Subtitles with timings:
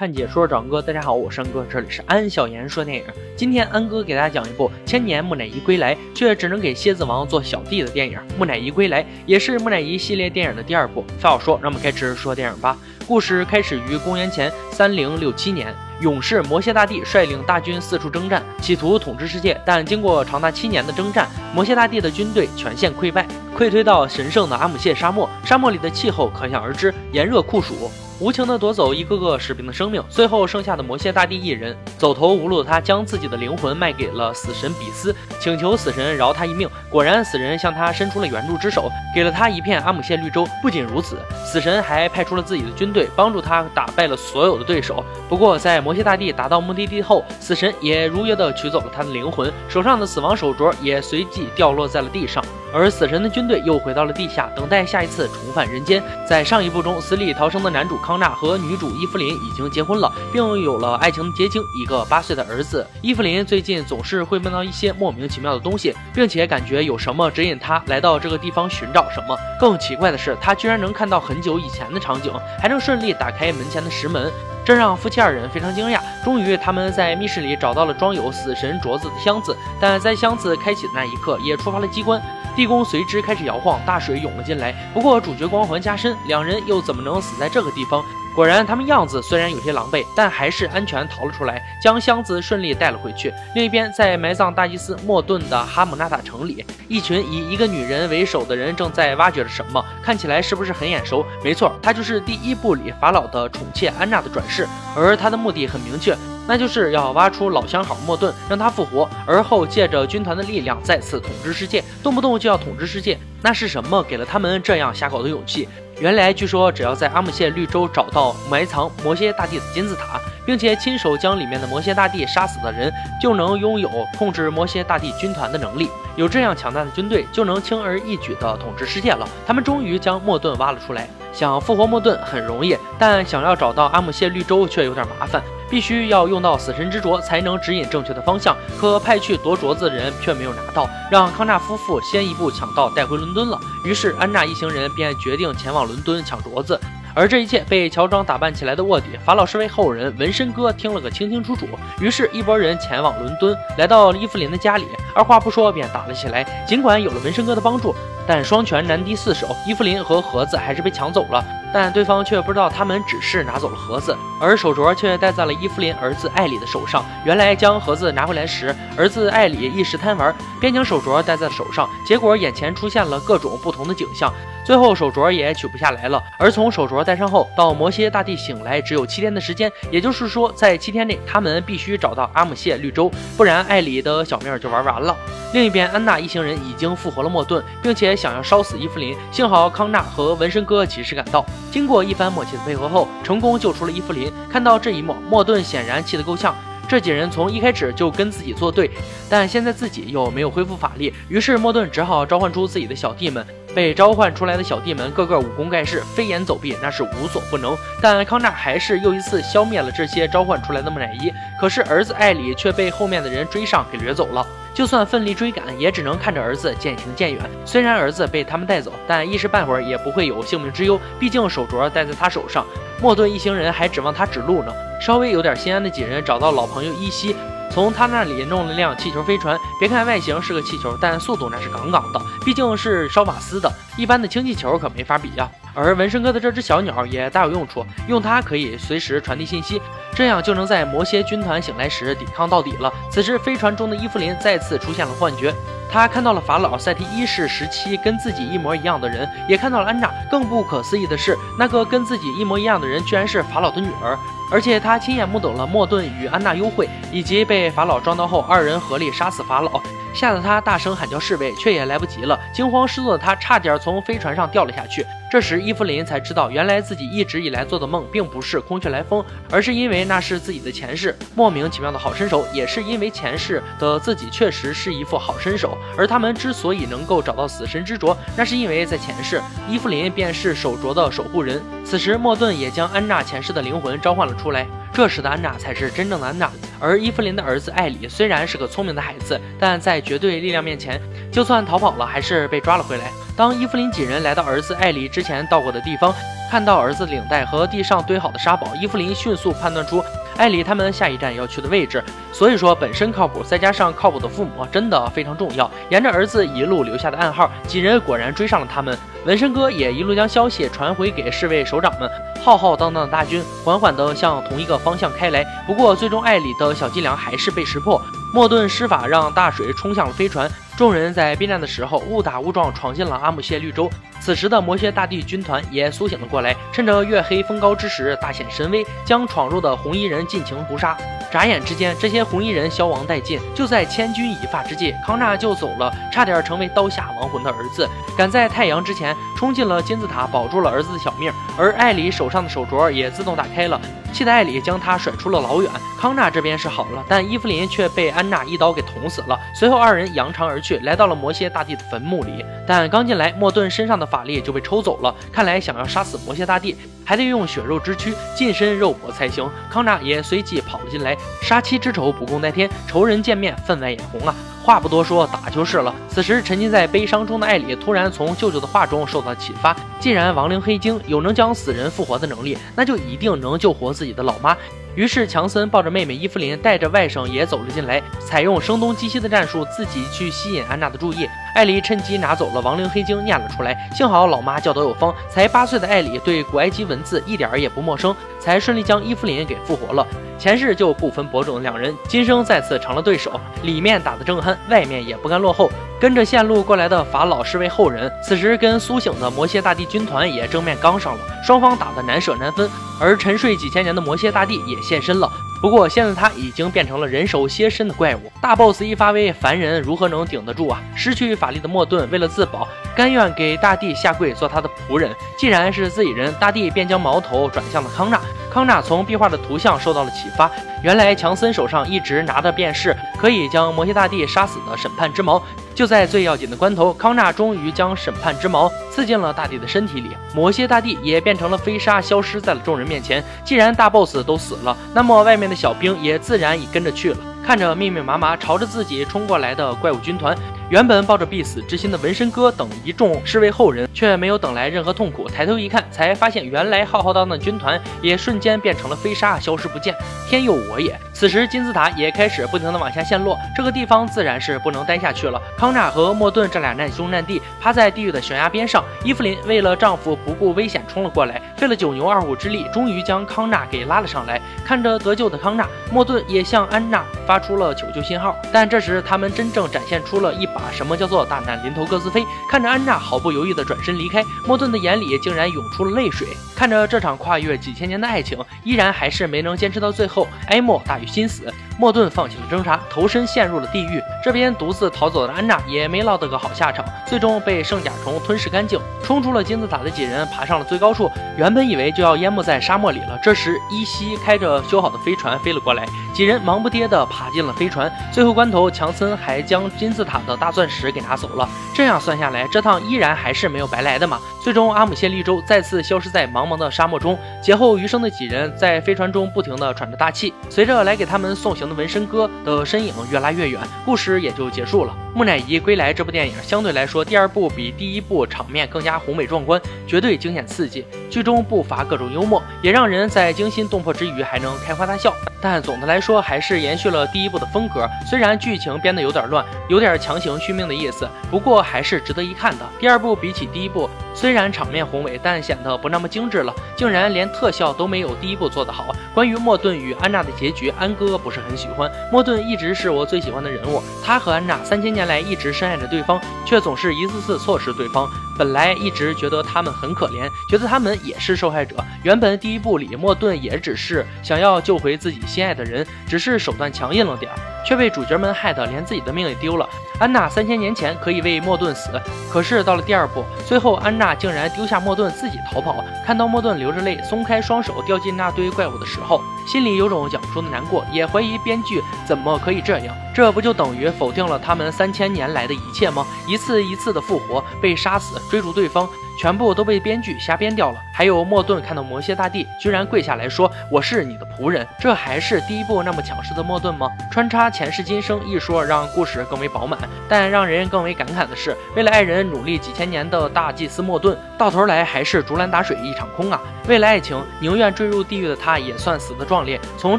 [0.00, 3.04] 看解说，长哥，大家好，我是安哥，这里是安小言说电影。
[3.36, 11.04] 今天安哥给大家讲一部千年木乃伊归来，却只能给蝎子王做小弟的电影《木乃伊归来》，也是木乃伊系列电影的第二部。
[11.18, 12.78] 废话说，让我们开始说电影吧。
[13.06, 15.68] 故事开始于公元前三零六七年，
[16.00, 19.60] 勇士摩蝎大帝率领大军四处征战，企图统治世界。
[19.66, 25.28] 但经过长达七年的征战，摩羯大帝的军队全线溃败，溃退到神圣的阿姆谢沙漠。
[25.44, 27.90] 沙漠里的气候可想而知，炎热酷暑。
[28.20, 36.68] 无情地夺走一个个士兵的生命，最后剩下的魔蝎大帝一人，走投无路的他将自己的灵魂卖给了死神比斯，请求死神饶他一命。
[36.90, 40.46] 果然，死神向他伸出了援助之手，给了他一片阿姆谢绿洲。
[40.60, 41.16] 不仅如此，
[41.46, 45.02] 死神还派出了自己的军队，帮助他打败了所有的对手。
[45.26, 52.44] 不过，在魔蝎大帝达到目的地后，死神也如约的取走了他的灵魂，手上的死亡手镯也随即掉落在了地上。
[52.72, 56.02] 而死神的军队又回到了地下，等待下一次重返人间。
[56.28, 62.86] 在上一部中，死里逃生的男主康纳和女主伊芙琳已经结婚了，并有了爱情结晶，一个八岁的儿子。
[63.02, 69.36] 伊芙琳最近总是会梦到一些莫名其妙的东西，并且感觉有什么指引她来到这个地方寻找什么。
[69.58, 74.30] 更奇怪的是，她居然能看到很久以前的场景，还能顺利打开门前的石门。
[74.64, 76.00] 这让夫妻二人非常惊讶。
[76.24, 82.20] 终于，他们在密室里找到了装有死神镯子的箱子，但在箱子开启的那一刻，也触发了机关，
[82.54, 84.72] 地宫随之开始摇晃，大水涌了进来。
[84.92, 88.04] 不过，主角光环加深，两人又怎么能死在这个地方？
[88.34, 93.32] 果然，他们样子虽然有些狼狈，但还是安全逃了出来，将箱子顺利带了回去。
[93.54, 101.26] 另一边，在埋葬大祭司莫顿的哈姆纳塔城里，一群以一个女人为首的人正在挖掘着什么，看起来是不是很眼熟？
[101.42, 106.16] 没错，她就是第一部里法老的宠妾安娜的转世，而她的目的很明确。
[106.46, 113.16] 那就是要挖出老相好莫顿，让他复活，而后借着军团的力量再次统治世界，动不动就要统治世界。
[113.42, 115.68] 那是什么给了他们这样下口的勇气？
[115.98, 125.90] 原来据说，只要在阿姆谢绿洲找到埋藏魔蝎大帝的金字塔，并且亲手将里面的魔蝎大帝杀死的人，就能拥有控制魔蝎大帝军团的能力。
[126.16, 129.28] 有这样强大的军队，就能轻而易举地统治世界了。
[129.46, 131.08] 他们终于将莫顿挖了出来。
[131.32, 138.56] 想复活莫顿很容易，但想要找到阿姆谢绿洲却有点麻烦，必须要用到死神之镯才能指引正确的方向。
[138.78, 143.58] 可派去夺镯子的人却没有拿到，让康纳夫妇先一步抢到带回伦敦了。
[143.84, 146.78] 于是安娜一行人便决定前往伦敦抢镯子。
[147.12, 151.66] 而这一切被乔装打扮起来的卧底法老侍卫后人纹身哥听了个清清楚楚。
[152.00, 156.44] 于是，一拨人前往伦敦，来到伊芙琳的家里，二话不说便打了起来。
[156.68, 157.92] 尽管有了纹身哥的帮助，
[158.32, 161.44] 但双拳难敌四手，伊芙琳和盒子还是被抢走了。
[161.74, 167.04] 但对方却不知道，他们只是拿走了盒子，而手镯却戴在了伊芙琳儿子艾里的手上。
[167.24, 174.32] 原来，将盒子拿回来时，儿子艾里一时贪玩，便将手镯戴在手上，结果眼前出现了各种不同的景象。
[174.64, 185.16] 最后手镯也取不下来了，而从手镯戴上后到摩羯大帝醒来只有七天的时间，也就是说在七天内他们必须找到阿姆谢绿洲，不然艾里的小命就玩完了。
[185.52, 191.42] 另一边，安娜一行人已经复活了莫顿，并且想要烧死伊芙琳，幸好康纳和纹身哥及时赶到，
[191.72, 194.30] 经过一番默契的配合后，成功救出了伊芙琳。
[194.52, 196.54] 看到这一幕，莫顿显然气得够呛。
[196.86, 198.90] 这几人从一开始就跟自己作对，
[199.30, 203.46] 但现在自己又没有恢复法力，于是莫顿只好召唤出自己的小弟们。
[203.72, 207.74] 被召唤出来的小弟们个个武功盖世，飞檐走壁，那是无所不能。
[208.02, 211.32] 但康纳还是又一次消灭了这些召唤出来的木乃伊。
[211.60, 214.44] 可是儿子艾里却被后面的人追上给掠走了。
[214.72, 217.42] 就算奋力追赶，也只能看着儿子渐行渐远。
[217.64, 222.64] 虽然儿子被他们带走，但一时半会儿也不会有性命之忧，毕竟手镯戴在他手上。
[223.00, 224.72] 莫顿一行人还指望他指路呢。
[225.00, 227.34] 稍微有点心安的几人找到老朋友伊西，
[227.70, 229.58] 从他那里弄了辆气球飞船。
[229.78, 235.50] 别看外形是个气球，但速度那是杠杠的，毕竟是烧瓦斯的，一般的氢气球可没法比呀。
[235.74, 239.80] 而纹身哥的这只小鸟也大有用处，用它可以随时传递信息，
[240.14, 242.92] 这样就能在魔蝎军团醒来时抵抗到底了。
[243.10, 245.54] 此时，飞船中的伊芙琳再次出现了幻觉。
[245.92, 250.08] 她看到了法老赛提一世时期跟自己一模一样的人，也看到了安娜。
[250.30, 254.16] 更不可思议的是，那个跟自己一模一样的人，居然是法老的女儿。
[254.52, 259.80] 而且他亲眼目睹了莫顿与安娜幽会，以及被法老撞到后二人合力杀死法老，
[260.12, 262.38] 吓得他大声喊叫侍卫，却也来不及了。
[262.52, 265.04] 惊慌失措的他差点从飞船上掉了下去。
[265.30, 275.78] 这时伊芙琳才知道，原来自己一直以来做的梦并不是空穴来风，而是因为那是自己的前世，莫名其妙的好身手，也是因为前世的自己确实是一副好身手。
[275.96, 281.62] 而他们之所以能够找到死神之镯，那是因为在前世，伊芙琳便是手镯的守护人。
[281.84, 286.50] 此时莫顿也将安娜前世的灵魂召唤了出来，这时的安娜才是真正的安娜。
[286.80, 291.00] 而伊芙琳的儿子艾里虽然是个聪明的孩子，但在绝对力量面前，
[291.30, 293.12] 就算逃跑了，还是被抓了回来。
[293.40, 296.14] 当伊芙琳几人来到儿子艾里之前到过的地方。
[296.50, 300.04] 看到儿子领带和地上堆好的沙堡，伊芙琳迅速判断出
[300.36, 302.04] 艾里他们下一站要去的位置。
[302.34, 305.70] 所以说，本身靠谱，再加上靠谱的父母，真的非常重要。
[305.88, 308.94] 沿着儿子一路留下的暗号，几人果然追上了他们。
[309.24, 312.10] 纹身哥也一路将消息传回给侍卫首长们。
[312.44, 315.42] 浩浩荡荡的大军缓缓地向同一个方向开来。
[315.66, 318.02] 不过，最终艾里的小伎俩还是被识破。
[318.32, 320.50] 莫顿施法让大水冲向了飞船。
[320.76, 323.90] 众人在避难的时候误打误撞闯进了阿姆谢绿洲。
[324.18, 330.96] 此时的魔蝎大帝军团也苏醒了过来，趁着月黑风高之时大显神威，将闯入的红衣人尽情屠杀。
[331.30, 333.38] 眨眼之间，这些红衣人消亡殆尽。
[333.54, 341.32] 就在千钧一发之际，康纳救走了差点成为刀下亡魂的儿子，赶在太阳之前冲进了金字塔，保住了儿子的小命。
[341.56, 343.80] 而艾里手上的手镯也自动打开了，
[344.12, 345.70] 气得艾里将他甩出了老远。
[345.98, 349.40] 康纳这边是好了，但伊芙琳却被安娜一刀给捅死了。
[349.54, 352.44] 随后二人扬长而去，来到了魔蝎大帝的坟墓里。
[352.66, 355.14] 但刚进来，莫顿身上的法力就被抽走了。
[355.32, 356.76] 看来想要杀死魔蝎大帝。
[357.02, 359.48] 还得用血肉之躯近身肉搏才行。
[359.68, 364.32] 康纳也随即跑了进来，杀妻之仇不共戴天，仇人见面分外眼红啊！
[364.62, 365.94] 话不多说，打就是了。
[366.08, 374.56] 此时沉浸在悲伤中的艾里突然从舅舅的话中受到启发，既然亡灵黑精有能将死人复活的能力，那就一定能救活自己的老妈。
[374.96, 381.28] 于是强森抱着妹妹伊芙琳，带着外甥也走了进来，采用声东击西的战术，自己去吸引安娜的注意。
[381.54, 383.76] 艾莉趁机拿走了亡灵黑晶，念了出来。
[383.94, 390.06] 幸好老妈教导有方，才八岁的艾莉对古埃及文字一点也不陌生，才顺利将伊芙琳给复活了。
[390.38, 395.70] 前世就不分伯仲的两人，今生再次成了对手，里面打得正酣，外面也不甘落后。
[396.00, 402.70] 跟着线路过来的法老是位后人，此时跟苏醒的魔蝎大帝军团也正面刚上了，双方打得难舍难分。
[402.98, 405.30] 而沉睡几千年的魔蝎大帝也现身了，
[405.60, 408.29] 不过现在他已经变成了人首蝎身的怪物。
[408.40, 410.80] 大 boss 一发威，凡人如何能顶得住啊？
[410.96, 412.66] 失去法力的莫顿为了自保，
[412.96, 415.14] 甘愿给大帝下跪做他的仆人。
[415.36, 418.18] 既然是自己人，大帝便将矛头转向了康纳。
[418.50, 420.50] 康纳从壁画的图像受到了启发，
[420.82, 425.40] 原来强森手上一直拿的便是可以将魔蝎大帝杀死的审判之矛。
[425.74, 433.22] 就在最要紧的关头，康纳终于将审判之矛刺进了大帝的身体里，魔蝎大帝也变成了飞沙，消失在了众人面前。
[433.44, 437.18] 既然大 boss 都死了，那么外面的小兵也自然也跟着去了。
[437.42, 440.36] 看着密密麻麻朝着自己冲过来的怪物军团。
[440.70, 445.28] 原本抱着必死之心的纹身哥等一众侍卫后人，却没有等来任何痛苦。
[445.28, 449.92] 抬头一看，才发现原来浩浩荡荡的军团也瞬间变成了飞沙，消失不见。
[450.28, 450.96] 天佑我也！
[451.12, 455.42] 此时金字塔也开始不停的往下陷落，这个地方自然是不能待下去了。
[455.58, 464.40] 康纳和莫顿这俩难兄难弟趴在地狱的悬崖边上，伊芙琳为了丈夫不顾危险冲了过来，费了九牛二虎之力，终于将康纳给拉了上来。
[464.64, 468.36] 看着得救的康纳，莫顿也向安娜发出了求救信号。
[468.52, 470.59] 但这时他们真正展现出了一把。
[470.60, 472.24] 啊什么叫做大难临头各自飞？
[472.50, 476.28] 看着安娜毫不犹豫地转身离开，莫顿的眼里竟然涌出了泪水。
[476.54, 481.52] 看着这场跨越几千年的爱情，依然还是没能坚持到最后，哀莫大于心死。
[481.78, 484.02] 莫顿放弃了挣扎，投身陷入了地狱。
[484.22, 488.78] 这边独自逃走的安娜也没落得个好下场，最终被圣甲虫吞噬干净。
[489.02, 493.18] 冲出了金字塔的几人爬上了最高处，原本以为就要淹没在沙漠里了。
[493.22, 497.90] 这时依稀开着修好的飞船飞了过来，几人忙不迭地爬进了飞船。
[498.12, 501.48] 最后关头，强森还将金字塔的大钻石给拿走了。
[501.74, 504.20] 这样算下来，这趟依然还是没有白来的嘛。
[504.40, 507.18] 最终，阿姆谢利州再次消失在茫茫的沙漠中。
[507.42, 510.32] 劫后余生的几人在飞船中不停地喘着大气。
[510.48, 511.80] 随着来给他们送行的。
[511.80, 514.94] 纹身哥的身影越拉越远，故事也就结束了。
[515.14, 520.84] 木乃伊归来这部电影相对来说，第二部比第一部场面更加宏伟壮观，绝对惊险刺激。
[521.08, 525.14] 剧中不乏各种幽默，也让人在惊心动魄之余还能开怀大笑。
[525.40, 527.88] 但总的来说，还是延续了第一部的风格。
[528.06, 532.66] 虽然剧情编得有点乱，有点强行续命的意思，不过还是值得一看的。
[532.78, 538.94] 第二部比起第一部，虽虽然场面宏伟，但显得不那么精致了，竟然连特效都没有第一部做得好。
[539.12, 541.90] 关于莫顿与安娜的结局，安哥不是很喜欢。
[542.12, 548.08] 莫顿一直是我最喜欢的人物，他和安娜三千年来一直深爱着对方，却总是一次次错失对方。
[548.38, 551.74] 本来一直觉得他们很可怜，觉得他们也是受害者。
[552.04, 555.20] 原本第一部里莫顿也只是想要救回自己。
[555.26, 559.68] 心爱的人只是手段强硬了点儿，却被主角们害得连自己的命也丢了。
[559.98, 561.90] 安娜三千年前可以为莫顿死，
[562.30, 565.84] 可是到了第二部，最后安娜竟然丢下莫顿自己逃跑。
[566.06, 572.96] 看到莫顿流着泪松开双手掉进那堆怪物的时候，心里有种讲不出的难过，也怀疑编剧怎么可以这样。
[573.14, 576.06] 这不就等于否定了他们三千年来的一切吗？
[576.26, 578.88] 一次一次的复活，被杀死，追逐对方。
[579.20, 580.80] 全部都被编剧瞎编掉了。
[580.94, 586.90] 还有莫顿看到魔蝎大帝，居然跪下来说：“我是你的仆人。”这还是第一部那么强势的莫顿吗？
[587.10, 589.78] 穿插前世今生一说，让故事更为饱满。
[590.08, 596.40] 但让人更为感慨的是，为了爱人努力几千年的大祭司莫顿，到头来还是竹篮打水一场空啊！
[596.66, 599.60] 为了爱情，宁愿坠入地狱的他，也算死得壮烈。
[599.76, 599.98] 从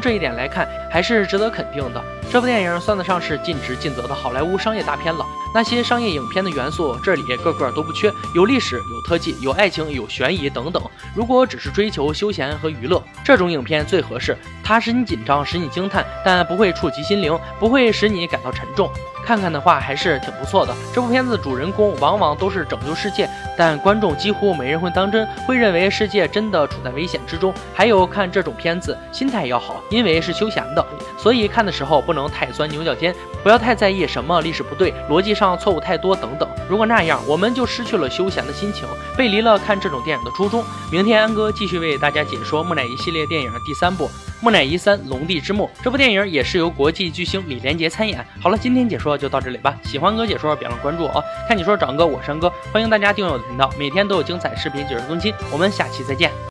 [0.00, 2.02] 这一点来看，还是值得肯定的。
[2.28, 5.24] 这部电影算得上是尽职尽责的好莱坞商业大片了。
[5.54, 10.82] 那些商业影片的元素，这里个个都不缺，有历史，有特技，有爱情，有悬疑等等。
[11.14, 14.36] 如果只是追求休闲和娱乐，这种影片最合适。
[14.64, 18.90] 它使你紧张，使你惊叹，但不会触及心灵，不会使你感到沉重。
[19.24, 20.74] 看看的话还是挺不错的。
[20.92, 27.54] 这部片子主人公往往都是拯救世界，但观众几乎没人会当真，会认为世界真的处在危险之中。
[27.72, 30.84] 还有看这种片子心态要好，因为是休闲的，
[31.16, 33.14] 所以看的时候不能太钻牛角尖，
[33.44, 36.48] 不要太在意什么历史不对、逻辑上错误太多等等。
[36.68, 40.64] 如果那样，我们就失去了休闲的心情，背离了看这种电影的初衷。
[40.90, 44.06] 明天安哥继续为大家解说木乃伊系列系列电影的第三部
[44.40, 45.70] 《木乃伊三：龙帝之墓》。
[45.84, 48.24] 这部电影也是由国际巨星李连杰参演。
[48.40, 49.76] 好了，今天解说就到这里吧。
[49.84, 51.22] 喜欢哥解说，别忘了关注哦。
[51.46, 55.34] 看你说，长哥，我山哥，欢迎大家订阅我的频道，每天都有精彩视频解说更新。
[55.52, 56.32] 我们下期再见。